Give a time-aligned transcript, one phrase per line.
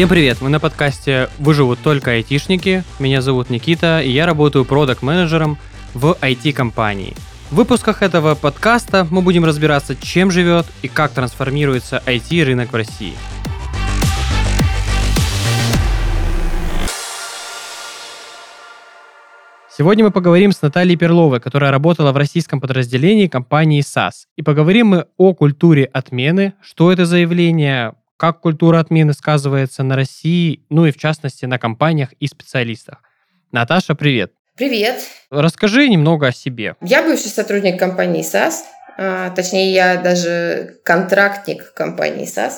[0.00, 0.38] Всем привет!
[0.40, 2.84] Мы на подкасте «Выживут только айтишники».
[2.98, 5.58] Меня зовут Никита, и я работаю продакт-менеджером
[5.92, 7.14] в IT-компании.
[7.50, 13.12] В выпусках этого подкаста мы будем разбираться, чем живет и как трансформируется IT-рынок в России.
[19.76, 24.24] Сегодня мы поговорим с Натальей Перловой, которая работала в российском подразделении компании SAS.
[24.36, 29.96] И поговорим мы о культуре отмены, что это за явление, как культура отмены сказывается на
[29.96, 32.98] России, ну и в частности на компаниях и специалистах.
[33.50, 34.32] Наташа, привет.
[34.58, 35.00] Привет.
[35.30, 36.76] Расскажи немного о себе.
[36.82, 38.56] Я бывший сотрудник компании SAS,
[38.98, 42.56] а, точнее, я даже контрактник компании SAS.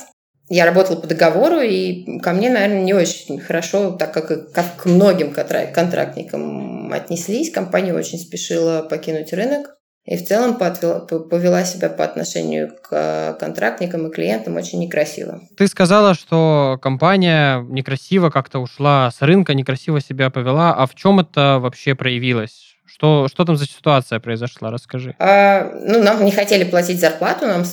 [0.49, 4.87] Я работала по договору, и ко мне, наверное, не очень хорошо, так как, как к
[4.87, 7.53] многим контрактникам отнеслись.
[7.53, 9.77] Компания очень спешила покинуть рынок.
[10.05, 15.41] И в целом повела себя по отношению к контрактникам и клиентам очень некрасиво.
[15.57, 20.75] Ты сказала, что компания некрасиво как-то ушла с рынка, некрасиво себя повела.
[20.75, 22.77] А в чем это вообще проявилось?
[22.85, 24.71] Что, что там за ситуация произошла?
[24.71, 25.15] Расскажи.
[25.19, 27.65] А, ну, нам не хотели платить зарплату, нам,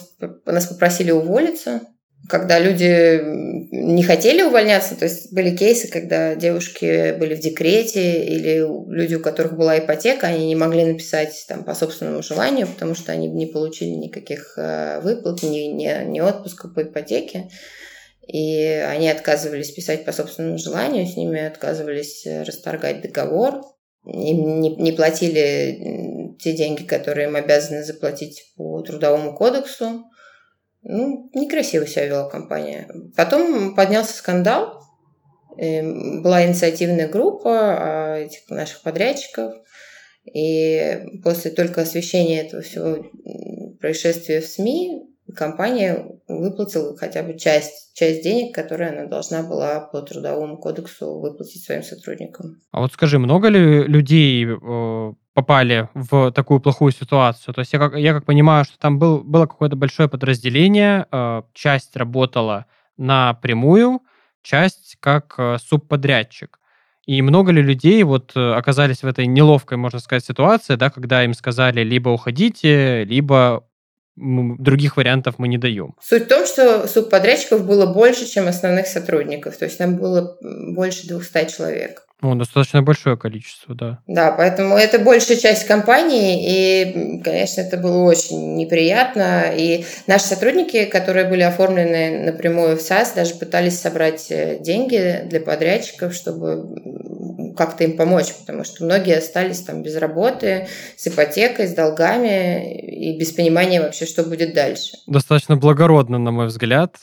[0.45, 1.81] нас попросили уволиться
[2.27, 3.21] когда люди
[3.71, 8.59] не хотели увольняться, то есть были кейсы, когда девушки были в декрете или
[8.91, 13.11] люди, у которых была ипотека, они не могли написать там по собственному желанию, потому что
[13.11, 17.49] они не получили никаких э, выплат, ни, ни, ни отпуска по ипотеке.
[18.27, 23.61] И они отказывались писать по собственному желанию, с ними отказывались расторгать договор,
[24.05, 30.03] им не, не платили те деньги, которые им обязаны заплатить по трудовому кодексу.
[30.83, 32.89] Ну, некрасиво себя вела компания.
[33.15, 34.81] Потом поднялся скандал.
[35.57, 39.55] Была инициативная группа а, этих наших подрядчиков.
[40.33, 43.05] И после только освещения этого всего
[43.79, 45.05] происшествия в СМИ
[45.35, 51.63] компания выплатила хотя бы часть, часть денег, которые она должна была по трудовому кодексу выплатить
[51.63, 52.61] своим сотрудникам.
[52.71, 54.45] А вот скажи, много ли людей
[55.39, 57.53] попали в такую плохую ситуацию.
[57.53, 61.43] То есть я как, я как понимаю, что там был, было какое-то большое подразделение, э,
[61.53, 62.65] часть работала
[62.97, 64.01] напрямую,
[64.41, 66.59] часть как э, субподрядчик.
[67.05, 71.23] И много ли людей вот э, оказались в этой неловкой, можно сказать, ситуации, да, когда
[71.23, 73.65] им сказали либо уходите, либо
[74.17, 75.95] других вариантов мы не даем.
[76.01, 79.55] Суть в том, что субподрядчиков было больше, чем основных сотрудников.
[79.55, 82.08] То есть там было больше 200 человек.
[82.21, 83.99] Ну, достаточно большое количество, да.
[84.05, 89.53] Да, поэтому это большая часть компании, и, конечно, это было очень неприятно.
[89.55, 95.39] И наши сотрудники, которые были оформлены напрямую в САС, даже пытались собрать э, деньги для
[95.39, 101.73] подрядчиков, чтобы как-то им помочь, потому что многие остались там без работы, с ипотекой, с
[101.73, 104.97] долгами и без понимания вообще, что будет дальше.
[105.07, 106.97] Достаточно благородно, на мой взгляд,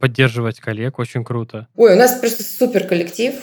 [0.00, 1.68] поддерживать коллег, очень круто.
[1.76, 3.34] Ой, у нас просто супер коллектив,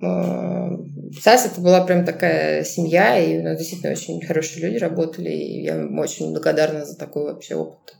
[0.00, 5.62] САС это была прям такая семья, и у нас действительно очень хорошие люди работали, и
[5.62, 7.96] я очень благодарна за такой вообще опыт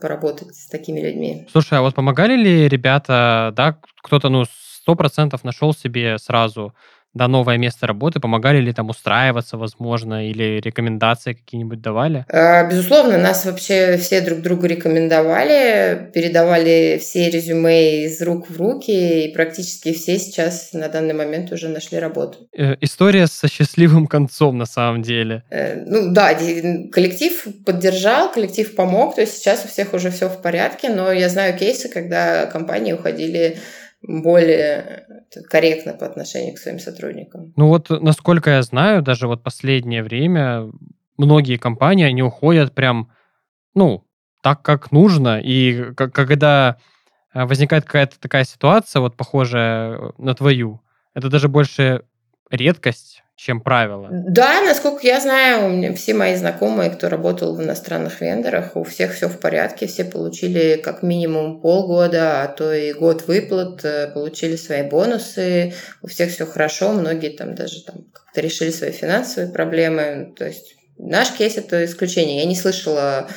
[0.00, 1.46] поработать с такими людьми.
[1.50, 6.72] Слушай, а вот помогали ли ребята, да, кто-то, ну, сто процентов нашел себе сразу
[7.18, 8.20] да, новое место работы?
[8.20, 12.24] Помогали ли там устраиваться, возможно, или рекомендации какие-нибудь давали?
[12.30, 19.26] А, безусловно, нас вообще все друг другу рекомендовали, передавали все резюме из рук в руки,
[19.26, 22.48] и практически все сейчас на данный момент уже нашли работу.
[22.56, 25.42] Э, история со счастливым концом, на самом деле.
[25.50, 30.40] Э, ну да, коллектив поддержал, коллектив помог, то есть сейчас у всех уже все в
[30.40, 33.58] порядке, но я знаю кейсы, когда компании уходили
[34.02, 35.06] более
[35.50, 37.52] корректно по отношению к своим сотрудникам.
[37.56, 40.70] Ну вот, насколько я знаю, даже вот последнее время
[41.16, 43.10] многие компании, они уходят прям,
[43.74, 44.04] ну,
[44.42, 45.40] так, как нужно.
[45.40, 46.76] И когда
[47.34, 50.80] э, возникает какая-то такая ситуация, вот похожая на твою,
[51.14, 52.04] это даже больше
[52.50, 54.08] редкость, чем правило.
[54.10, 58.82] Да, насколько я знаю, у меня все мои знакомые, кто работал в иностранных вендорах, у
[58.82, 64.08] всех все в порядке, все получили как минимум полгода, а то и год выплат, э,
[64.12, 65.72] получили свои бонусы,
[66.02, 70.74] у всех все хорошо, многие там даже там как-то решили свои финансовые проблемы, то есть
[70.98, 72.38] Наш кейс это исключение.
[72.38, 73.28] Я не слышала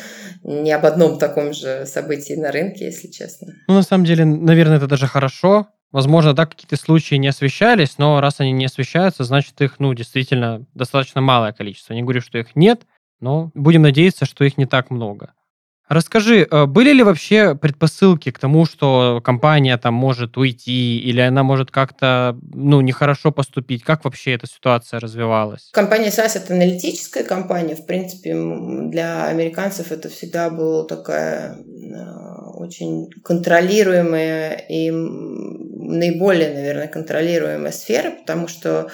[0.44, 3.54] ни об одном таком же событии на рынке, если честно.
[3.68, 8.22] Ну, на самом деле, наверное, это даже хорошо, Возможно, да, какие-то случаи не освещались, но
[8.22, 11.94] раз они не освещаются, значит, их, ну, действительно достаточно малое количество.
[11.94, 12.86] Не говорю, что их нет,
[13.20, 15.34] но будем надеяться, что их не так много.
[15.92, 21.44] Расскажи, э, были ли вообще предпосылки к тому, что компания там может уйти или она
[21.44, 23.84] может как-то ну, нехорошо поступить?
[23.84, 25.70] Как вообще эта ситуация развивалась?
[25.74, 27.76] Компания SAS– это аналитическая компания.
[27.76, 37.74] В принципе, для американцев это всегда была такая э, очень контролируемая и наиболее, наверное, контролируемая
[37.74, 38.90] сфера, потому что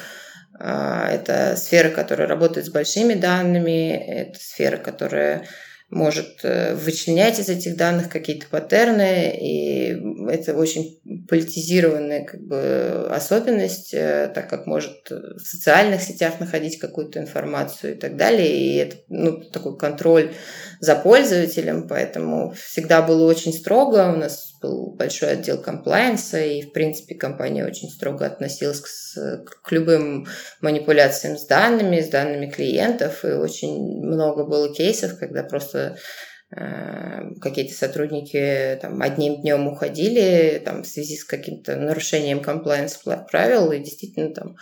[0.59, 5.43] а, это сфера, которая работает с большими данными, это сфера, которая
[5.89, 9.97] может э, вычленять из этих данных какие-то паттерны, и
[10.29, 10.99] это очень
[11.29, 17.97] политизированная как бы, особенность, э, так как может в социальных сетях находить какую-то информацию и
[17.97, 20.33] так далее, и это ну, такой контроль
[20.79, 26.73] за пользователем, поэтому всегда было очень строго, у нас был большой отдел комплайенса, и, в
[26.73, 30.27] принципе, компания очень строго относилась к, к любым
[30.61, 35.97] манипуляциям с данными, с данными клиентов, и очень много было кейсов, когда просто
[36.49, 43.79] какие-то сотрудники там, одним днем уходили там, в связи с каким-то нарушением комплайенс правил, и
[43.79, 44.55] действительно там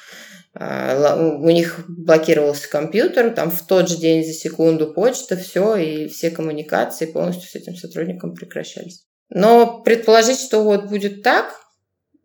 [0.59, 6.07] э, у них блокировался компьютер, там в тот же день за секунду почта, все, и
[6.07, 9.05] все коммуникации полностью с этим сотрудником прекращались.
[9.29, 11.53] Но предположить, что вот будет так,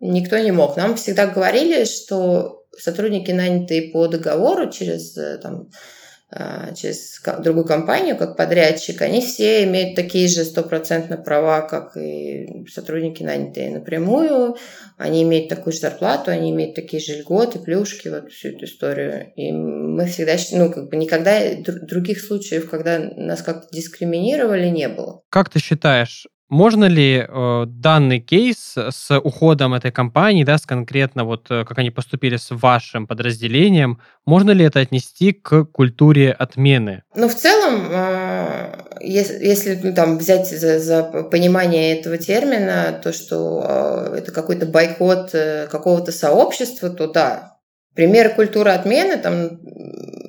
[0.01, 0.79] никто не мог.
[0.79, 6.00] Нам всегда говорили, что сотрудники, нанятые по договору через, э, там, э,
[6.77, 13.25] через другую компанию, как подрядчик, они все имеют такие же стопроцентно права, как и сотрудники,
[13.25, 14.57] нанятые напрямую.
[14.97, 19.33] Они имеют такую же зарплату, они имеют такие же льготы, плюшки, вот всю эту историю.
[19.35, 25.23] И мы всегда, ну, как бы никогда других случаев, когда нас как-то дискриминировали, не было.
[25.31, 31.25] Как ты считаешь, можно ли э, данный кейс с уходом этой компании, да, с конкретно
[31.25, 37.05] вот э, как они поступили с вашим подразделением, можно ли это отнести к культуре отмены?
[37.15, 43.65] Ну, в целом, э, если, ну, там взять за, за понимание этого термина, то, что
[43.65, 47.59] э, это какой-то бойкот э, какого-то сообщества, то да.
[47.95, 49.61] Примеры культуры отмены, там,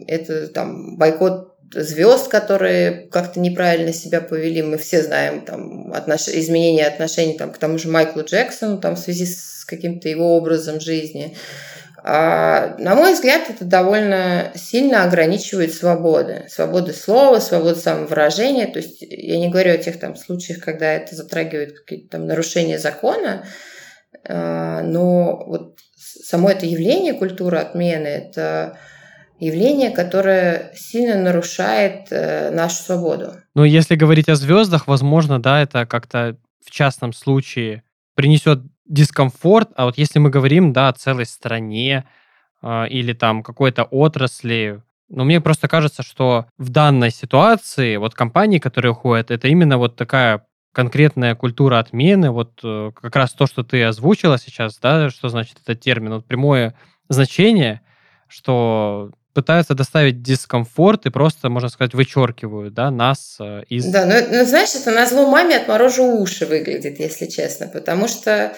[0.08, 4.62] это там бойкот звезд, которые как-то неправильно себя повели.
[4.62, 6.28] Мы все знаем там, отнош...
[6.28, 10.80] изменения отношений там, к тому же Майклу Джексону там, в связи с каким-то его образом
[10.80, 11.36] жизни.
[12.04, 16.46] А, на мой взгляд, это довольно сильно ограничивает свободы.
[16.50, 18.68] Свободы слова, свободу самовыражения.
[18.68, 22.80] То есть я не говорю о тех там, случаях, когда это затрагивает какие-то там нарушения
[22.80, 23.46] закона,
[24.28, 25.78] а, но вот
[26.24, 28.78] само это явление культуры отмены, это
[29.42, 33.34] явление, которое сильно нарушает э, нашу свободу.
[33.56, 37.84] Ну, если говорить о звездах, возможно, да, это как-то в частном случае
[38.16, 42.06] принесет дискомфорт, а вот если мы говорим, да, о целой стране
[42.62, 48.60] э, или там какой-то отрасли, ну, мне просто кажется, что в данной ситуации вот компании,
[48.60, 53.64] которые уходят, это именно вот такая конкретная культура отмены, вот э, как раз то, что
[53.64, 56.76] ты озвучила сейчас, да, что значит этот термин, вот прямое
[57.10, 57.82] значение,
[58.28, 63.86] что пытаются доставить дискомфорт и просто, можно сказать, вычеркивают да, нас э, из...
[63.86, 68.54] Да, ну, ну знаешь, это на зло маме отморожу уши выглядит, если честно, потому что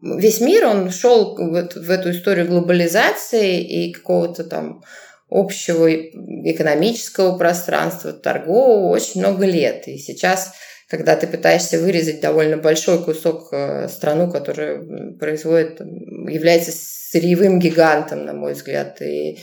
[0.00, 4.82] весь мир, он шел вот в эту историю глобализации и какого-то там
[5.30, 9.86] общего экономического пространства, торгового очень много лет.
[9.86, 10.52] И сейчас,
[10.88, 14.82] когда ты пытаешься вырезать довольно большой кусок э, страну, которая
[15.18, 19.38] производит, является сырьевым гигантом, на мой взгляд, и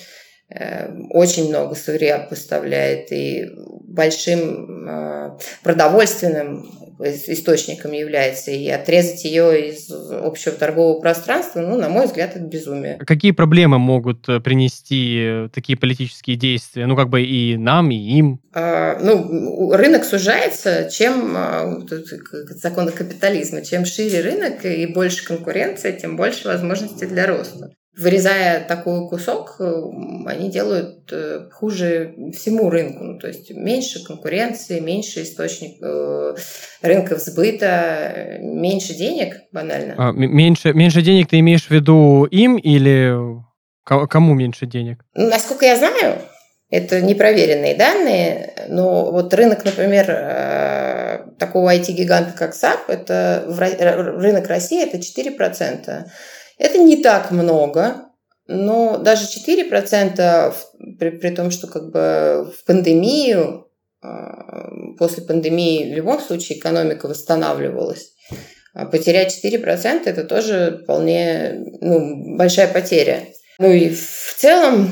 [1.09, 3.49] очень много сырья поставляет и
[3.95, 12.05] большим э, продовольственным источником является, и отрезать ее из общего торгового пространства, ну, на мой
[12.05, 12.97] взгляд, это безумие.
[13.01, 16.85] А какие проблемы могут э, принести э, такие политические действия?
[16.85, 18.39] Ну, как бы и нам, и им?
[18.53, 21.85] А, ну, рынок сужается, чем
[22.49, 29.07] законы капитализма, чем шире рынок и больше конкуренция, тем больше возможностей для роста вырезая такой
[29.07, 29.83] кусок, э,
[30.25, 33.03] они делают э, хуже всему рынку.
[33.03, 36.35] Ну, то есть меньше конкуренции, меньше источник э,
[36.81, 39.95] рынков сбыта, меньше денег, банально.
[39.97, 43.15] А, меньше, меньше денег ты имеешь в виду им или
[43.83, 45.05] кому меньше денег?
[45.13, 46.17] Насколько я знаю,
[46.71, 50.07] это непроверенные данные, но вот рынок, например,
[51.37, 56.05] такого IT-гиганта, как SAP, это рынок России это 4%.
[56.57, 58.05] Это не так много,
[58.47, 60.55] но даже 4%
[60.99, 63.67] при, при том, что как бы в пандемию,
[64.01, 68.13] а, после пандемии в любом случае экономика восстанавливалась,
[68.73, 73.27] а потерять 4% это тоже вполне ну, большая потеря.
[73.57, 74.89] Ну и в целом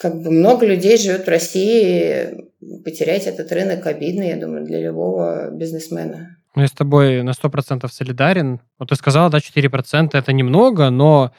[0.00, 2.48] как бы много людей живет в России,
[2.84, 6.39] потерять этот рынок обидно, я думаю, для любого бизнесмена.
[6.54, 8.60] Ну, я с тобой на 100% солидарен.
[8.78, 11.32] Вот ты сказала, да, 4% это немного, но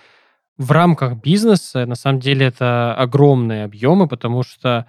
[0.58, 4.86] в рамках бизнеса на самом деле это огромные объемы, потому что,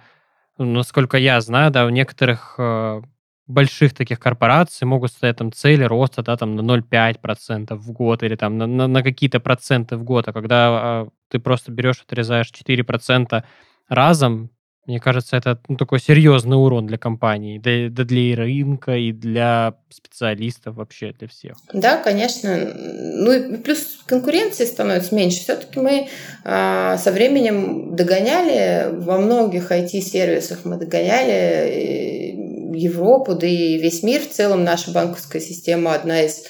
[0.57, 3.01] ну, насколько я знаю, да, у некоторых э,
[3.47, 8.35] больших таких корпораций могут ставить там цели роста, да, там на 0,5% в год или
[8.35, 12.51] там на, на, на какие-то проценты в год, а когда а, ты просто берешь, отрезаешь
[12.51, 13.43] 4%
[13.89, 14.49] разом,
[14.85, 19.75] мне кажется, это ну, такой серьезный урон для компании, да, да для рынка, и для
[19.89, 21.55] специалистов вообще, для всех.
[21.71, 22.73] Да, конечно.
[22.75, 25.39] Ну и плюс конкуренции становится меньше.
[25.39, 26.09] Все-таки мы
[26.43, 34.21] э, со временем догоняли во многих IT-сервисах, мы догоняли э, Европу, да и весь мир
[34.21, 34.65] в целом.
[34.65, 36.43] Наша банковская система одна из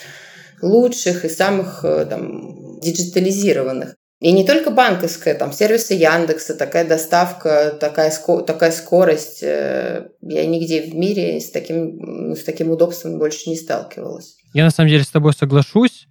[0.62, 3.96] лучших и самых э, там, диджитализированных.
[4.24, 8.10] И не только банковская, там сервисы Яндекса, такая доставка, такая,
[8.48, 9.44] такая скорость.
[9.44, 14.38] Э, я нигде в мире с таким, с таким удобством больше не сталкивалась.
[14.54, 16.08] Я на самом деле с тобой соглашусь,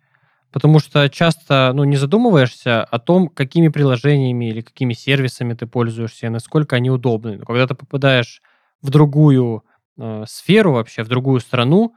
[0.52, 6.28] потому что часто ну, не задумываешься о том, какими приложениями или какими сервисами ты пользуешься,
[6.28, 7.38] насколько они удобны.
[7.38, 8.42] Но когда ты попадаешь
[8.82, 9.64] в другую
[9.98, 11.94] э, сферу вообще, в другую страну,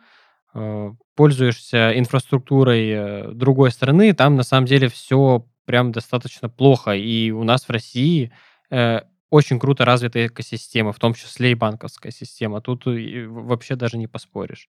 [0.53, 6.91] э, пользуешься инфраструктурой э, другой страны, там на самом деле все прям достаточно плохо.
[6.91, 8.31] И у нас в России
[8.69, 12.61] э, очень круто развита экосистема, в том числе и банковская система.
[12.61, 14.69] Тут вообще даже не поспоришь.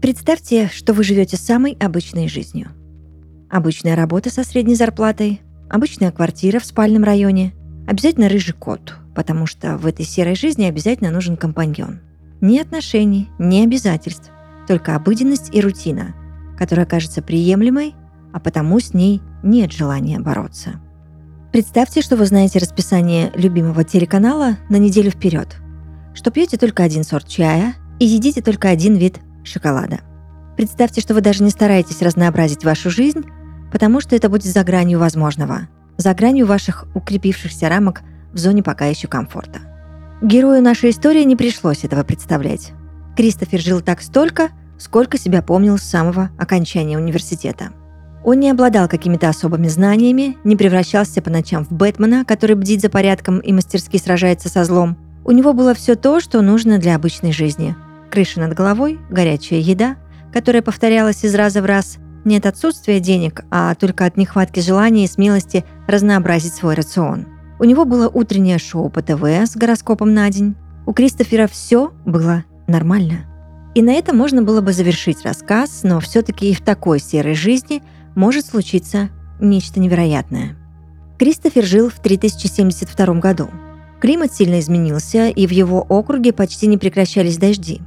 [0.00, 2.70] Представьте, что вы живете самой обычной жизнью.
[3.50, 7.54] Обычная работа со средней зарплатой, обычная квартира в спальном районе,
[7.86, 12.00] обязательно рыжий кот, потому что в этой серой жизни обязательно нужен компаньон.
[12.42, 14.30] Ни отношений, ни обязательств
[14.66, 16.14] только обыденность и рутина,
[16.58, 17.94] которая кажется приемлемой,
[18.32, 20.80] а потому с ней нет желания бороться.
[21.52, 25.56] Представьте, что вы знаете расписание любимого телеканала на неделю вперед,
[26.12, 30.00] что пьете только один сорт чая и едите только один вид шоколада.
[30.56, 33.24] Представьте, что вы даже не стараетесь разнообразить вашу жизнь,
[33.70, 38.02] потому что это будет за гранью возможного, за гранью ваших укрепившихся рамок
[38.32, 39.60] в зоне пока еще комфорта.
[40.22, 42.72] Герою нашей истории не пришлось этого представлять.
[43.16, 47.70] Кристофер жил так столько, сколько себя помнил с самого окончания университета.
[48.24, 52.88] Он не обладал какими-то особыми знаниями, не превращался по ночам в Бэтмена, который бдит за
[52.88, 54.96] порядком и мастерски сражается со злом.
[55.24, 57.76] У него было все то, что нужно для обычной жизни.
[58.10, 59.96] Крыша над головой, горячая еда,
[60.32, 65.04] которая повторялась из раза в раз, не от отсутствия денег, а только от нехватки желания
[65.04, 67.26] и смелости разнообразить свой рацион.
[67.58, 70.56] У него было утреннее шоу по ТВ с гороскопом на день.
[70.86, 73.26] У Кристофера все было нормально.
[73.74, 77.82] И на этом можно было бы завершить рассказ, но все-таки и в такой серой жизни
[78.14, 80.56] может случиться нечто невероятное.
[81.18, 83.48] Кристофер жил в 3072 году.
[84.00, 87.80] Климат сильно изменился, и в его округе почти не прекращались дожди.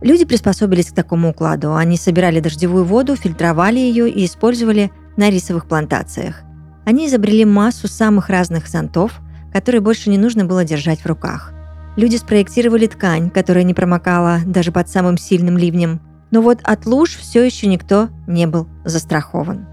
[0.00, 1.74] Люди приспособились к такому укладу.
[1.74, 6.42] Они собирали дождевую воду, фильтровали ее и использовали на рисовых плантациях.
[6.84, 9.20] Они изобрели массу самых разных зонтов,
[9.52, 11.51] которые больше не нужно было держать в руках–
[11.96, 16.00] Люди спроектировали ткань, которая не промокала даже под самым сильным ливнем.
[16.30, 19.66] Но вот от луж все еще никто не был застрахован.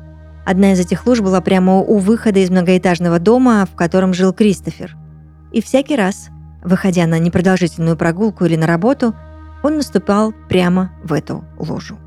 [0.45, 4.97] Одна из этих луж была прямо у выхода из многоэтажного дома, в котором жил Кристофер.
[5.53, 6.29] И всякий раз,
[6.63, 9.15] выходя на непродолжительную прогулку или на работу,
[9.63, 11.97] он наступал прямо в эту лужу.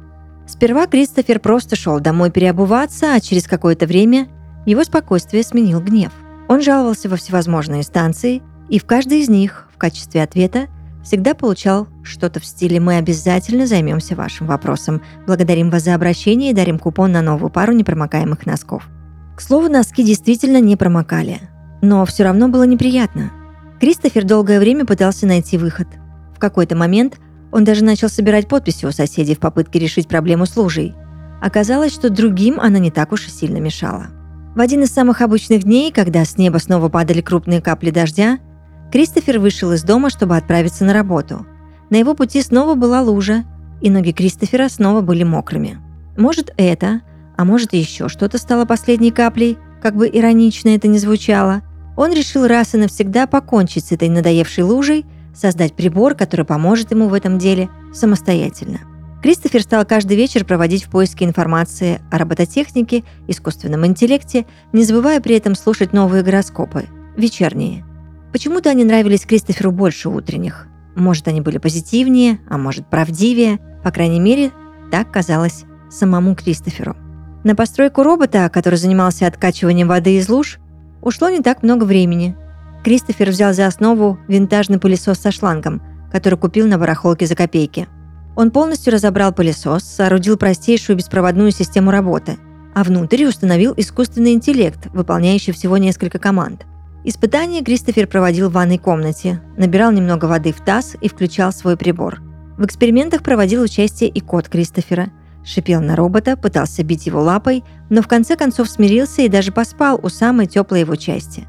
[0.46, 4.28] Сперва Кристофер просто шел домой переобуваться, а через какое-то время
[4.66, 6.12] его спокойствие сменил гнев.
[6.48, 10.68] Он жаловался во всевозможные станции, и в каждой из них качестве ответа
[11.02, 15.02] всегда получал что-то в стиле «Мы обязательно займемся вашим вопросом.
[15.26, 18.88] Благодарим вас за обращение и дарим купон на новую пару непромокаемых носков».
[19.36, 21.40] К слову, носки действительно не промокали.
[21.80, 23.32] Но все равно было неприятно.
[23.80, 25.88] Кристофер долгое время пытался найти выход.
[26.36, 27.18] В какой-то момент
[27.50, 30.94] он даже начал собирать подписи у соседей в попытке решить проблему с лужей.
[31.40, 34.06] Оказалось, что другим она не так уж и сильно мешала.
[34.54, 38.38] В один из самых обычных дней, когда с неба снова падали крупные капли дождя,
[38.92, 41.46] Кристофер вышел из дома, чтобы отправиться на работу.
[41.88, 43.44] На его пути снова была лужа,
[43.80, 45.78] и ноги Кристофера снова были мокрыми.
[46.18, 47.00] Может это,
[47.38, 51.62] а может еще что-то стало последней каплей, как бы иронично это ни звучало.
[51.96, 57.08] Он решил раз и навсегда покончить с этой надоевшей лужей, создать прибор, который поможет ему
[57.08, 58.80] в этом деле самостоятельно.
[59.22, 64.44] Кристофер стал каждый вечер проводить в поиске информации о робототехнике, искусственном интеллекте,
[64.74, 67.86] не забывая при этом слушать новые гороскопы, вечерние–
[68.32, 70.66] Почему-то они нравились Кристоферу больше утренних.
[70.96, 73.58] Может, они были позитивнее, а может, правдивее.
[73.84, 74.52] По крайней мере,
[74.90, 76.96] так казалось самому Кристоферу.
[77.44, 80.58] На постройку робота, который занимался откачиванием воды из луж,
[81.02, 82.34] ушло не так много времени.
[82.84, 87.86] Кристофер взял за основу винтажный пылесос со шлангом, который купил на барахолке за копейки.
[88.34, 92.38] Он полностью разобрал пылесос, соорудил простейшую беспроводную систему работы,
[92.74, 96.64] а внутрь установил искусственный интеллект, выполняющий всего несколько команд–
[97.04, 102.20] Испытание Кристофер проводил в ванной комнате, набирал немного воды в таз и включал свой прибор.
[102.56, 105.10] В экспериментах проводил участие и кот Кристофера.
[105.44, 109.98] Шипел на робота, пытался бить его лапой, но в конце концов смирился и даже поспал
[110.00, 111.48] у самой теплой его части.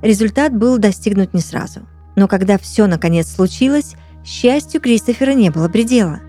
[0.00, 1.80] Результат был достигнут не сразу.
[2.16, 6.20] Но когда все наконец случилось, счастью Кристофера не было предела.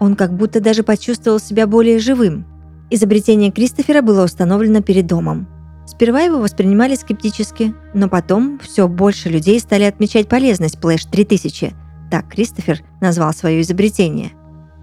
[0.00, 2.44] Он как будто даже почувствовал себя более живым.
[2.90, 5.46] Изобретение Кристофера было установлено перед домом–
[5.86, 11.74] Сперва его воспринимали скептически, но потом все больше людей стали отмечать полезность Flash 3000.
[12.10, 14.32] Так Кристофер назвал свое изобретение.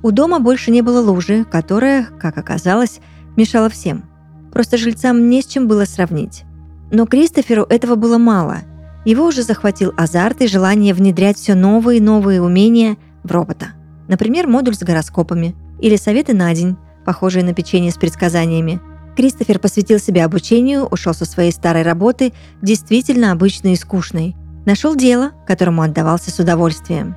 [0.02, 3.00] У дома больше не было лужи, которая, как оказалось,
[3.36, 4.06] мешала всем.
[4.54, 6.44] Просто жильцам не с чем было сравнить.
[6.92, 8.60] Но Кристоферу этого было мало.
[9.04, 13.68] Его уже захватил азарт и желание внедрять все новые и новые умения в робота.
[14.08, 18.80] Например, модуль с гороскопами или советы на день, похожие на печенье с предсказаниями–
[19.16, 24.36] Кристофер посвятил себя обучению, ушел со своей старой работы, действительно обычной и скучной.
[24.66, 27.16] Нашел дело, которому отдавался с удовольствием.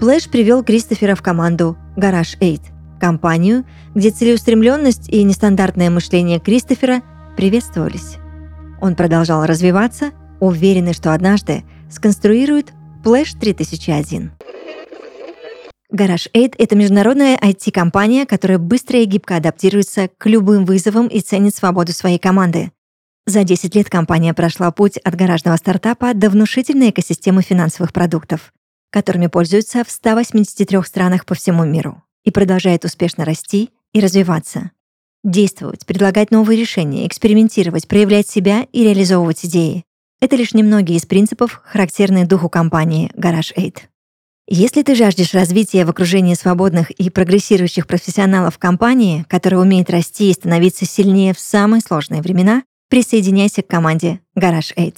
[0.00, 7.02] Flash привел Кристофера в команду Garage 8, компанию, где целеустремленность и нестандартное мышление Кристофера
[7.36, 8.16] приветствовались.
[8.80, 12.72] Он продолжал развиваться, уверенный, что однажды сконструирует
[13.04, 14.32] Flash 3001.
[15.94, 21.54] Garage 8— это международная IT-компания, которая быстро и гибко адаптируется к любым вызовам и ценит
[21.54, 22.72] свободу своей команды.
[23.26, 28.52] За 10 лет компания прошла путь от гаражного стартапа до внушительной экосистемы финансовых продуктов,
[28.90, 34.72] которыми пользуются в 183 странах по всему миру и продолжает успешно расти и развиваться.
[35.22, 39.84] Действовать, предлагать новые решения, экспериментировать, проявлять себя и реализовывать идеи—
[40.20, 43.93] это лишь немногие из принципов, характерные духу компании Garage 8.
[44.46, 50.34] Если ты жаждешь развития в окружении свободных и прогрессирующих профессионалов компании, которая умеет расти и
[50.34, 54.92] становиться сильнее в самые сложные времена, присоединяйся к команде Garage 8.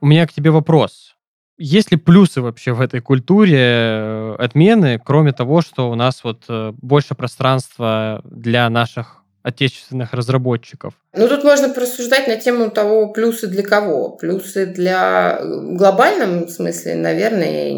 [0.00, 1.14] У меня к тебе вопрос.
[1.56, 6.44] Есть ли плюсы вообще в этой культуре э, отмены, кроме того, что у нас вот
[6.50, 10.94] э, больше пространства для наших отечественных разработчиков.
[11.14, 14.10] Ну, тут можно порассуждать на тему того, плюсы для кого.
[14.10, 17.70] Плюсы для в глобальном смысле, наверное,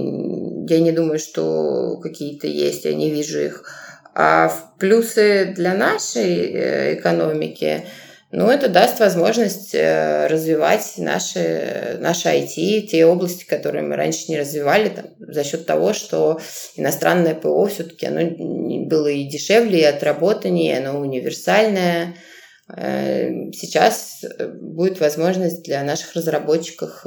[0.68, 3.64] я не думаю, что какие-то есть, я не вижу их.
[4.14, 7.86] А плюсы для нашей э, экономики–
[8.32, 14.38] ну, это даст возможность э, развивать наши, наши IT, те области, которые мы раньше не
[14.38, 16.40] развивали, там, за счет того, что
[16.76, 18.30] иностранное ПО все-таки оно
[18.86, 22.14] было и дешевле, и отработаннее, оно универсальное.
[22.72, 27.04] Э, сейчас э, будет возможность для наших разработчиков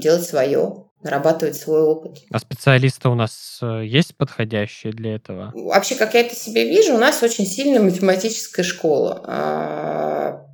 [0.00, 2.18] делать свое, нарабатывать свой опыт.
[2.30, 5.52] А специалисты у нас есть подходящие для этого?
[5.54, 10.48] Вообще, как я это себе вижу, у нас очень сильная математическая школа а,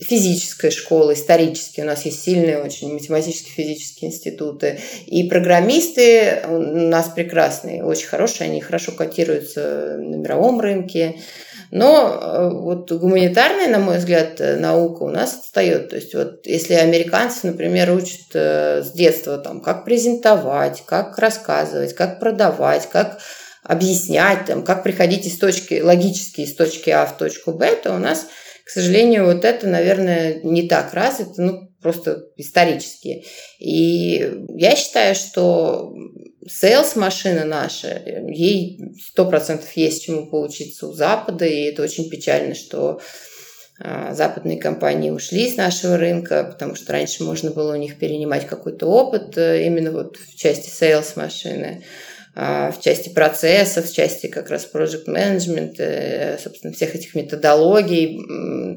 [0.00, 4.80] физическая школа, исторически у нас есть сильные очень математические физические институты.
[5.06, 11.16] И программисты у нас прекрасные, очень хорошие, они хорошо котируются на мировом рынке.
[11.74, 15.90] Но э, вот гуманитарная, на мой взгляд, наука у нас отстает.
[15.90, 21.92] То есть вот если американцев, например, учат э, с детства, там, как презентовать, как рассказывать,
[21.96, 23.18] как продавать, как
[23.64, 27.98] объяснять, там, как приходить из точки, логически из точки А в точку Б, то у
[27.98, 28.28] нас
[28.64, 33.24] к сожалению, вот это, наверное, не так развито, ну, просто исторически.
[33.58, 35.92] И я считаю, что
[36.48, 42.54] sales машина наша, ей сто процентов есть чему поучиться у Запада, и это очень печально,
[42.54, 43.00] что
[43.80, 48.46] а, западные компании ушли с нашего рынка, потому что раньше можно было у них перенимать
[48.46, 51.82] какой-то опыт э, именно вот в части sales машины.
[51.82, 58.20] А, в части процессов, в части как раз project management, э, собственно, всех этих методологий.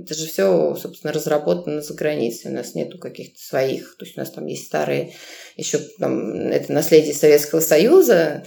[0.04, 2.52] Это же все, собственно, разработано за границей.
[2.52, 3.96] У нас нету каких-то своих.
[3.98, 5.14] То есть у нас там есть старые
[5.56, 8.44] еще там, это наследие Советского Союза,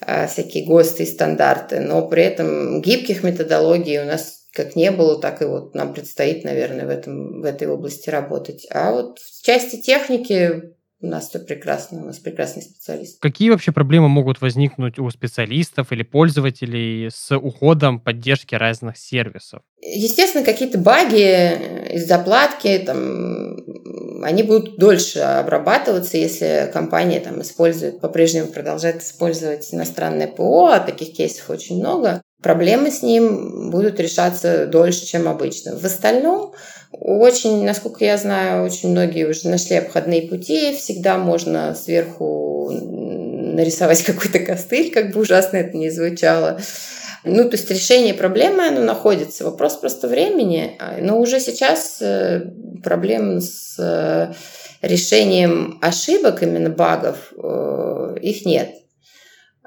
[0.00, 5.20] а, всякие ГОСТы и стандарты, но при этом гибких методологий у нас как не было,
[5.20, 8.66] так и вот нам предстоит, наверное, в, этом, в этой области работать.
[8.70, 13.20] А вот в части техники у нас все прекрасно, у нас прекрасный специалист.
[13.20, 19.62] Какие вообще проблемы могут возникнуть у специалистов или пользователей с уходом поддержки разных сервисов?
[19.80, 23.56] Естественно, какие-то баги из заплатки, там,
[24.22, 31.14] они будут дольше обрабатываться, если компания там, использует, по-прежнему продолжает использовать иностранное ПО, а таких
[31.14, 32.20] кейсов очень много.
[32.42, 35.76] Проблемы с ним будут решаться дольше, чем обычно.
[35.76, 36.54] В остальном
[36.92, 40.74] очень, насколько я знаю, очень многие уже нашли обходные пути.
[40.74, 46.60] Всегда можно сверху нарисовать какой-то костыль, как бы ужасно это ни звучало.
[47.24, 49.44] Ну, то есть решение проблемы, оно находится.
[49.44, 50.78] Вопрос просто времени.
[51.00, 52.40] Но уже сейчас э,
[52.82, 54.32] проблем с э,
[54.80, 58.70] решением ошибок, именно багов, э, их нет.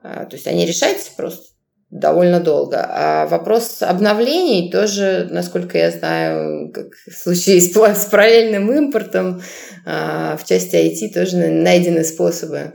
[0.02, 1.53] А, то есть они решаются просто
[1.94, 2.84] довольно долго.
[2.90, 9.42] А вопрос обновлений тоже, насколько я знаю, как в случае с, с параллельным импортом,
[9.86, 12.74] а, в части IT тоже найдены способы.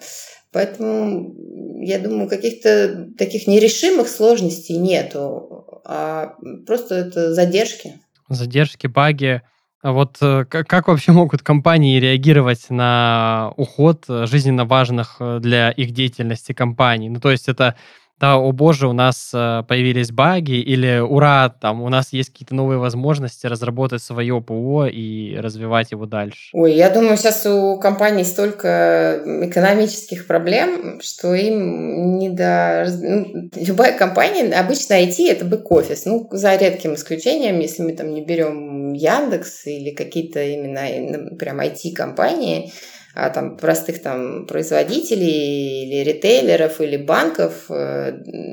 [0.53, 1.35] Поэтому
[1.81, 6.35] я думаю, каких-то таких нерешимых сложностей нету, а
[6.67, 7.95] просто это задержки.
[8.29, 9.43] Задержки, баги.
[9.81, 15.93] А вот э, как вообще могут компании реагировать на уход жизненно важных э, для их
[15.93, 17.09] деятельности компаний?
[17.09, 17.77] Ну, то есть это
[18.21, 22.55] да, о боже, у нас э, появились баги, или ура, там у нас есть какие-то
[22.55, 26.51] новые возможности разработать свое ПО и развивать его дальше?
[26.53, 32.87] Ой, я думаю, сейчас у компаний столько экономических проблем, что им не до...
[33.01, 36.05] Ну, любая компания, обычно IT— это бэк-офис.
[36.05, 42.73] Ну, за редким исключением, если мы там не берем Яндекс или какие-то именно прям IT-компании,
[43.15, 48.13] там простых там производителей или ритейлеров или банков, э,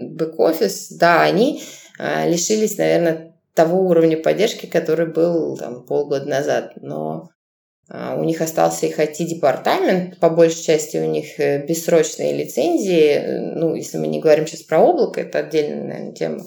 [0.09, 1.61] бэк-офис, да, они
[1.99, 6.73] э, лишились, наверное, того уровня поддержки, который был там полгода назад.
[6.81, 7.29] Но
[7.89, 11.37] э, у них остался их IT-департамент, по большей части у них
[11.67, 13.53] бессрочные лицензии.
[13.55, 16.45] Ну, если мы не говорим сейчас про облако, это отдельная, наверное, тема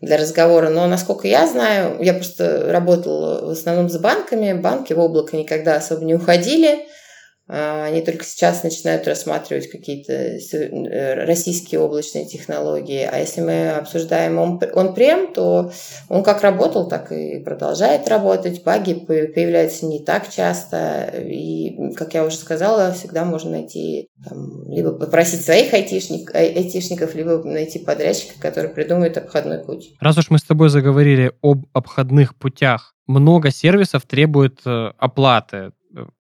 [0.00, 0.70] для разговора.
[0.70, 4.54] Но, насколько я знаю, я просто работала в основном с банками.
[4.54, 6.86] Банки в облако никогда особо не уходили.
[7.52, 13.08] А, они только сейчас начинают рассматривать какие-то э, российские облачные технологии.
[13.10, 15.72] А если мы обсуждаем он прем, то
[16.08, 18.62] он как работал, так и продолжает работать.
[18.62, 21.12] Баги появляются не так часто.
[21.16, 27.42] И, как я уже сказала, всегда можно найти там, либо попросить своих айтишник, айтишников, либо
[27.42, 29.94] найти подрядчика, который придумает обходной путь.
[29.98, 35.72] Раз уж мы с тобой заговорили об обходных путях, много сервисов требует э, оплаты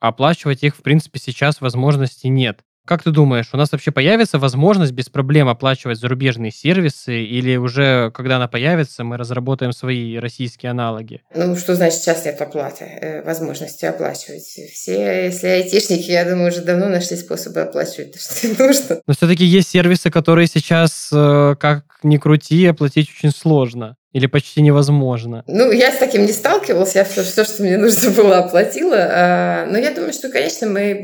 [0.01, 2.61] оплачивать их, в принципе, сейчас возможности нет.
[2.89, 8.11] Как ты думаешь, у нас вообще появится возможность без проблем оплачивать зарубежные сервисы, или уже,
[8.13, 11.21] когда она появится, мы разработаем свои российские аналоги?
[11.35, 14.41] Ну, что значит сейчас нет оплаты, э, возможности оплачивать?
[14.41, 19.03] Все, если айтишники, я думаю, уже давно нашли способы оплачивать то, что нужно.
[19.07, 23.97] Но все-таки есть сервисы, которые сейчас, э, как ни крути, оплатить очень сложно.
[24.13, 25.45] Или почти невозможно?
[25.47, 28.97] Ну, я с таким не сталкивалась, я все, все что мне нужно было, оплатила.
[28.97, 31.01] А, но я думаю, что, конечно, мы,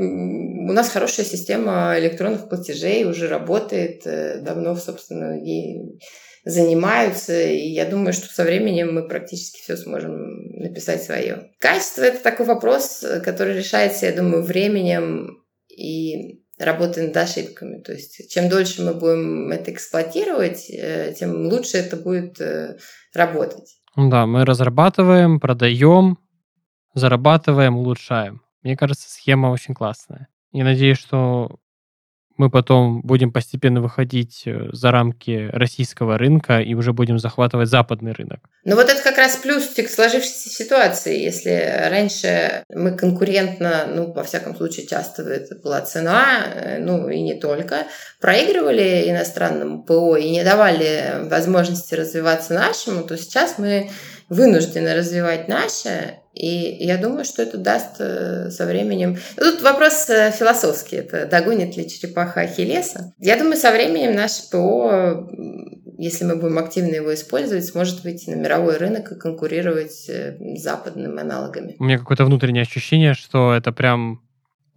[0.69, 5.99] у нас хорошая система электронных платежей уже работает, э, давно, собственно, ей
[6.47, 11.51] занимаются, и я думаю, что со временем мы практически все сможем написать свое.
[11.59, 17.81] Качество– это такой вопрос, который решается, я думаю, временем и работы над ошибками.
[17.81, 22.79] То есть чем дольше мы будем это эксплуатировать, э, тем лучше это будет э,
[23.12, 23.79] работать.
[23.97, 26.19] Да, мы разрабатываем, продаем,
[26.95, 28.43] зарабатываем, улучшаем.
[28.62, 30.29] Мне кажется, схема очень классная.
[30.53, 31.59] И надеюсь, что
[32.37, 38.12] мы потом будем постепенно выходить э, за рамки российского рынка и уже будем захватывать западный
[38.12, 38.40] рынок.
[38.64, 41.23] Ну вот это как раз плюс к сложившейся ситуации.
[41.23, 47.20] Если раньше мы конкурентно, ну, во всяком случае, часто это была цена, э, ну, и
[47.20, 47.87] не только,
[48.20, 53.90] проигрывали иностранному ПО и не давали возможности развиваться нашему, то сейчас мы
[54.28, 59.16] вынуждены развивать наше, и я думаю, что это даст э, со временем...
[59.37, 60.96] Тут вопрос э, философский.
[60.96, 63.14] Это догонит ли черепаха Ахиллеса?
[63.18, 65.30] Я думаю, со временем наше ПО,
[65.96, 70.62] если мы будем активно его использовать, сможет выйти на мировой рынок и конкурировать э, с
[70.62, 71.76] западными аналогами.
[71.78, 74.20] У меня какое-то внутреннее ощущение, что это прям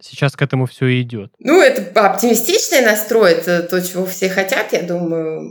[0.00, 1.32] сейчас к этому все и идет.
[1.40, 5.50] Ну, это оптимистичный настрой, это то, чего все хотят, я думаю.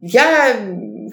[0.00, 0.56] Я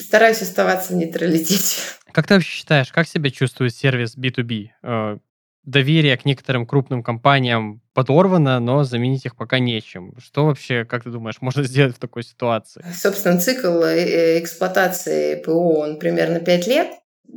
[0.00, 1.80] стараюсь оставаться в нейтралитете.
[2.12, 4.68] Как ты вообще считаешь, как себя чувствует сервис B2B?
[4.82, 5.18] Э,
[5.64, 10.14] доверие к некоторым крупным компаниям подорвано, но заменить их пока нечем.
[10.18, 12.84] Что вообще, как ты думаешь, можно сделать в такой ситуации?
[12.94, 16.88] Собственно, цикл э, эксплуатации ПО, он примерно 5 лет.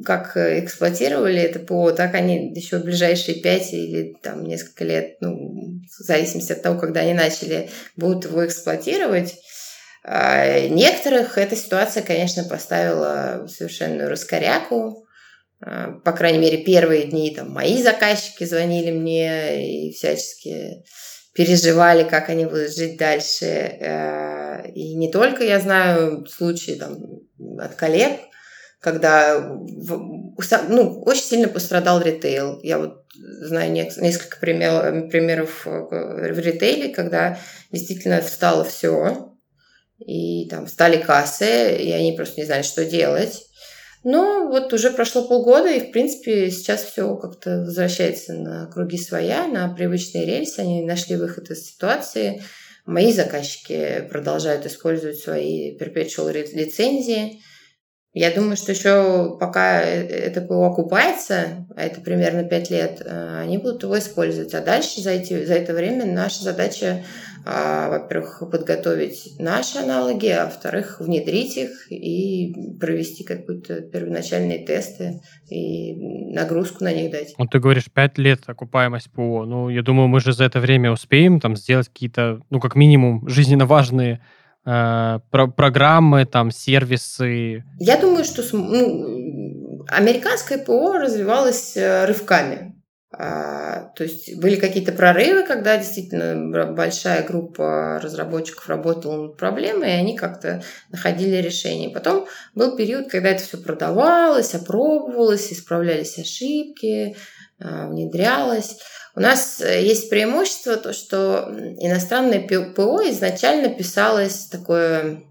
[0.03, 5.81] Как эксплуатировали это ПО, так они еще в ближайшие 5 или там несколько лет, ну,
[5.87, 9.35] в зависимости от того, когда они начали, будут его эксплуатировать.
[10.09, 15.05] А, некоторых эта ситуация, конечно, поставила в совершенную раскоряку.
[15.59, 20.85] А, по крайней мере, первые дни там мои заказчики звонили мне и всячески
[21.33, 23.45] переживали, как они будут жить дальше.
[23.45, 26.97] А, и не только я знаю случаи там,
[27.59, 28.21] от коллег,
[28.79, 29.37] когда
[30.69, 32.61] ну, очень сильно пострадал ритейл.
[32.63, 33.03] Я вот
[33.41, 37.37] знаю несколько примеров в ритейле, когда
[37.73, 39.33] действительно встало все,
[39.99, 43.43] и там стали кассы, и они просто не знали, что делать.
[44.03, 49.47] Но вот уже прошло полгода, и, в принципе, сейчас все как-то возвращается на круги своя,
[49.47, 50.59] на привычные рельсы.
[50.59, 52.41] Они нашли выход из ситуации.
[52.85, 57.41] Мои заказчики продолжают использовать свои perpetual лицензии.
[58.17, 63.41] Я думаю, что еще пока э, это ПО окупается, а это примерно 5 лет, э,
[63.41, 64.55] они будут его использовать.
[64.55, 67.03] А дальше за, эти, за это время наша задача
[67.49, 75.95] а, во-первых, подготовить наши аналоги, а во-вторых, внедрить их и провести какие-то первоначальные тесты и
[76.33, 77.35] нагрузку на них дать.
[77.37, 79.45] Вот ты говоришь, 5 лет окупаемость ПО.
[79.45, 83.29] Ну, я думаю, мы же за это время успеем там сделать какие-то, ну, как минимум,
[83.29, 84.19] жизненно важные
[84.67, 87.63] э, про программы, там, сервисы.
[87.79, 92.77] Я думаю, что ну, американское ПО развивалось э, рывками.
[93.19, 99.99] А, то есть были какие-то прорывы, когда действительно большая группа разработчиков работала над проблемой, и
[99.99, 101.89] они как-то находили решение.
[101.89, 107.15] Потом был период, когда это все продавалось, опробовалось, исправлялись ошибки,
[107.59, 108.77] а, внедрялось.
[109.17, 111.49] У нас э, есть преимущество, то, что
[111.79, 115.23] иностранное ПО изначально писалось такое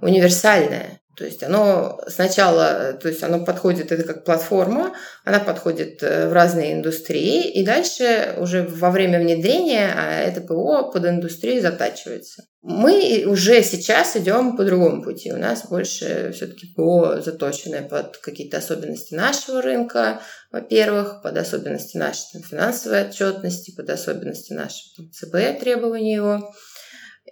[0.00, 1.00] универсальное.
[1.16, 6.32] То есть оно сначала, то есть оно подходит, это как платформа, она подходит э, в
[6.32, 12.44] разные индустрии, и дальше уже во время внедрения а, это ПО под индустрию затачивается.
[12.62, 15.30] Мы уже сейчас идем по другому пути.
[15.32, 22.24] У нас больше все-таки ПО заточенное под какие-то особенности нашего рынка, во-первых, под особенности нашей
[22.32, 26.54] там, финансовой отчетности, под особенности нашего ЦБ требований его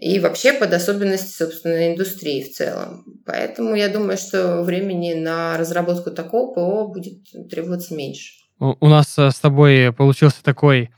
[0.02, 3.04] и вообще под особенности, собственно, индустрии в целом.
[3.24, 8.32] Поэтому я думаю, что времени на разработку такого ПО будет требоваться меньше.
[8.58, 10.90] У нас э, с тобой получился такой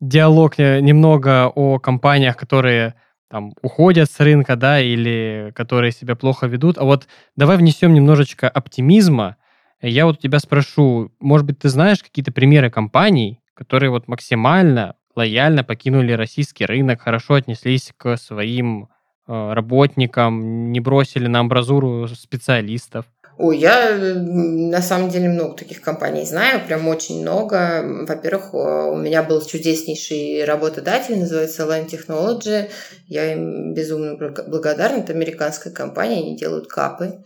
[0.00, 2.94] диалог э, немного о компаниях, которые
[3.30, 6.78] там уходят с рынка, да, или которые себя плохо ведут.
[6.78, 9.36] А вот давай внесем немножечко оптимизма.
[9.82, 15.64] Я вот тебя спрошу, может быть, ты знаешь какие-то примеры компаний, которые вот максимально лояльно
[15.64, 18.88] покинули российский рынок, хорошо отнеслись к своим
[19.26, 23.04] э, работникам, не бросили на амбразуру специалистов?
[23.38, 27.84] Ой, я на самом деле много таких компаний знаю, прям очень много.
[28.08, 32.68] Во-первых, у меня был чудеснейший работодатель, называется Line Technology.
[33.06, 35.02] Я им безумно благодарна.
[35.02, 37.22] Это американская компания, они делают капы.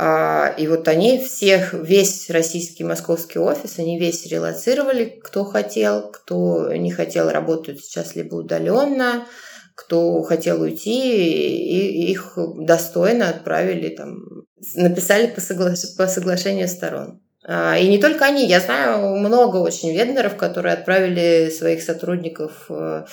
[0.00, 6.72] А, и вот они всех, весь российский московский офис, они весь релацировали, кто хотел, кто
[6.72, 9.26] не хотел работать сейчас либо удаленно,
[9.74, 14.44] кто хотел уйти, и их достойно отправили там,
[14.76, 15.74] написали по, согла...
[15.96, 17.20] по соглашению сторон.
[17.44, 23.04] А, и не только они, я знаю много очень вендоров, которые отправили своих сотрудников э,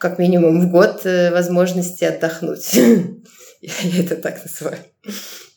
[0.00, 2.74] как минимум в год э, возможности отдохнуть.
[3.60, 4.78] Я это так называю.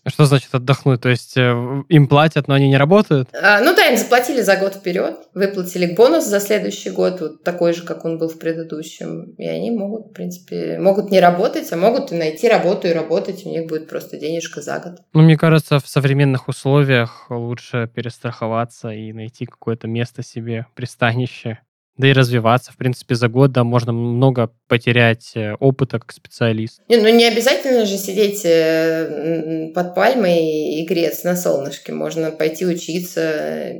[0.07, 1.01] Что значит отдохнуть?
[1.01, 3.29] То есть э, им платят, но они не работают?
[3.33, 7.73] А, ну да, им заплатили за год вперед, выплатили бонус за следующий год, вот такой
[7.73, 9.35] же, как он был в предыдущем.
[9.37, 13.45] И они могут, в принципе, могут не работать, а могут и найти работу и работать.
[13.45, 15.01] У них будет просто денежка за год.
[15.13, 21.59] Ну, мне кажется, в современных условиях лучше перестраховаться и найти какое-то место себе, пристанище
[21.97, 22.71] да и развиваться.
[22.71, 26.79] В принципе, за год да, можно много потерять э, опыта как специалист.
[26.89, 31.93] Не, ну не обязательно же сидеть э, под пальмой и греться на солнышке.
[31.93, 33.73] Можно пойти учиться,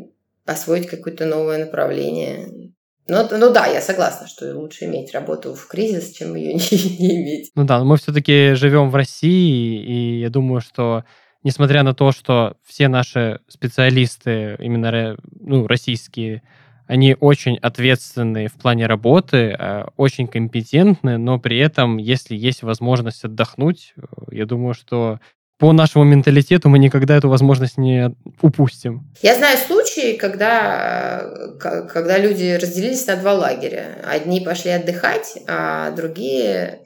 [0.45, 2.71] освоить какое-то новое направление.
[3.09, 7.21] Ну, ну да, я согласна, что лучше иметь работу в кризис, чем ее не, не
[7.21, 7.51] иметь.
[7.55, 11.05] Ну да, но мы все-таки живем в России, и я думаю, что
[11.43, 16.41] несмотря на то, что все наши специалисты, именно ну, российские,
[16.87, 23.23] они очень ответственные в плане работы, э, очень компетентны, но при этом, если есть возможность
[23.23, 25.19] отдохнуть, э, я думаю, что
[25.59, 29.11] по нашему менталитету мы никогда эту возможность не упустим.
[29.21, 33.97] Я знаю случаи, когда, э, когда люди разделились на два лагеря.
[34.05, 36.79] Одни пошли отдыхать, а другие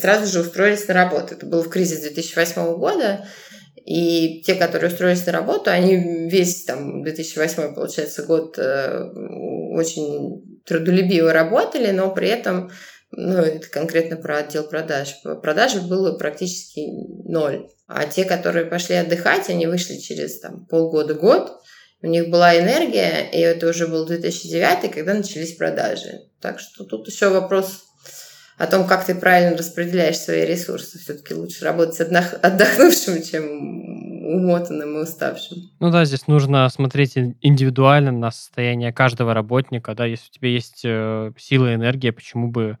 [0.00, 1.34] сразу же устроились на работу.
[1.34, 3.26] Это было в кризис 2008 года.
[3.84, 9.04] И те, которые устроились на работу, они весь там 2008, получается, год э,
[9.72, 12.70] очень трудолюбиво работали, но при этом,
[13.10, 16.86] ну, это конкретно про отдел продаж, продажи было практически
[17.28, 17.68] ноль.
[17.86, 21.50] А те, которые пошли отдыхать, они вышли через там, полгода-год,
[22.00, 26.20] у них была энергия, и это уже был 2009, когда начались продажи.
[26.40, 27.87] Так что тут еще вопрос
[28.58, 30.98] о том, как ты правильно распределяешь свои ресурсы.
[30.98, 35.58] Все-таки лучше работать отдохнувшим, чем умотанным и уставшим.
[35.80, 39.94] Ну да, здесь нужно смотреть индивидуально на состояние каждого работника.
[39.94, 42.78] Да, если у тебя есть э, сила и энергия, почему бы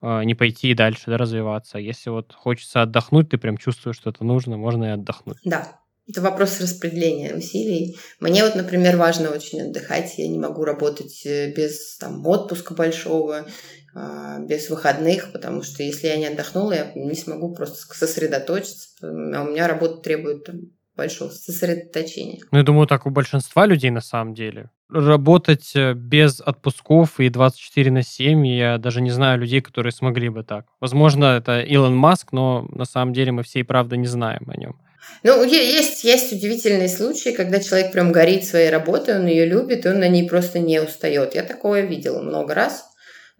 [0.00, 1.78] э, не пойти дальше, да, развиваться.
[1.78, 5.38] Если вот хочется отдохнуть, ты прям чувствуешь, что это нужно, можно и отдохнуть.
[5.44, 7.96] Да, это вопрос распределения усилий.
[8.18, 10.14] Мне вот, например, важно очень отдыхать.
[10.18, 13.46] Я не могу работать э, без там, отпуска большого,
[13.94, 18.88] без выходных, потому что если я не отдохнула, я не смогу просто сосредоточиться.
[19.02, 22.40] А у меня работа требует там, большого сосредоточения.
[22.50, 24.70] Ну, я думаю, так у большинства людей на самом деле.
[24.88, 30.28] Работать э, без отпусков и 24 на 7, я даже не знаю людей, которые смогли
[30.28, 30.66] бы так.
[30.80, 34.56] Возможно, это Илон Маск, но на самом деле мы все и правда не знаем о
[34.56, 34.76] нем.
[35.22, 39.88] Ну, есть, есть удивительные случаи, когда человек прям горит своей работой, он ее любит, и
[39.88, 41.34] он на ней просто не устает.
[41.34, 42.91] Я такое видела много раз.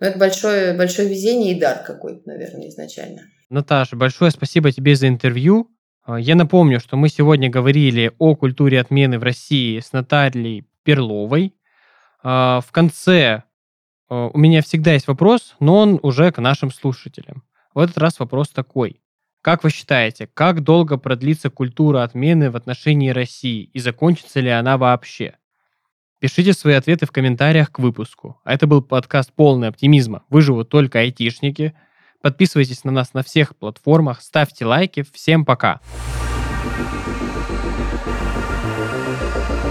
[0.03, 3.21] Но это большое, большое везение и дар какой-то, наверное, изначально.
[3.51, 5.71] Наташа, большое спасибо тебе за интервью.
[6.03, 11.55] А, я напомню, что мы сегодня говорили о культуре отмены в России с Натальей Перловой.
[12.21, 13.45] А, в конце
[14.09, 17.45] а, у меня всегда есть вопрос, но он уже к нашим слушателям.
[17.73, 19.01] В этот раз вопрос такой.
[19.41, 24.79] Как вы считаете, как долго продлится культура отмены в отношении России и закончится ли она
[24.79, 25.37] вообще?
[26.23, 28.41] Пишите свои ответы в комментариях к выпуску.
[28.45, 30.23] А это был подкаст «Полный оптимизма».
[30.29, 31.75] Выживут только айтишники.
[32.21, 35.05] Подписывайтесь на нас на всех платформах, ставьте лайки.
[35.13, 35.81] Всем пока!
[39.35, 39.62] Thank you